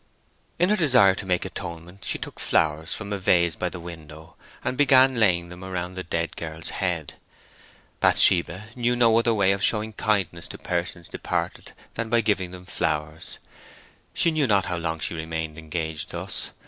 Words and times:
In 0.57 0.69
her 0.69 0.75
desire 0.75 1.13
to 1.13 1.27
make 1.27 1.45
atonement 1.45 2.05
she 2.05 2.17
took 2.17 2.39
flowers 2.39 2.91
from 2.95 3.13
a 3.13 3.19
vase 3.19 3.55
by 3.55 3.69
the 3.69 3.79
window, 3.79 4.35
and 4.63 4.75
began 4.75 5.19
laying 5.19 5.49
them 5.49 5.63
around 5.63 5.93
the 5.93 6.01
dead 6.03 6.35
girl's 6.35 6.69
head. 6.71 7.13
Bathsheba 7.99 8.69
knew 8.75 8.95
no 8.95 9.15
other 9.19 9.31
way 9.35 9.51
of 9.51 9.61
showing 9.63 9.93
kindness 9.93 10.47
to 10.47 10.57
persons 10.57 11.07
departed 11.07 11.73
than 11.93 12.09
by 12.09 12.21
giving 12.21 12.49
them 12.49 12.65
flowers. 12.65 13.37
She 14.11 14.31
knew 14.31 14.47
not 14.47 14.65
how 14.65 14.77
long 14.77 14.97
she 14.99 15.13
remained 15.13 15.59
engaged 15.59 16.09
thus. 16.09 16.49